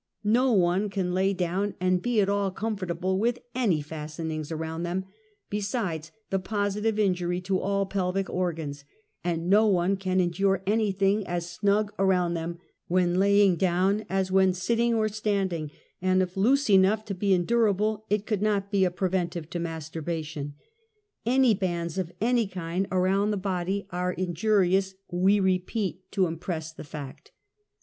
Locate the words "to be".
17.05-17.31